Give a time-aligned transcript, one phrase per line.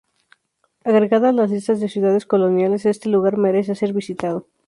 [0.83, 4.47] Agregada a las listas de ciudades coloniales este lugar merece ser visitado.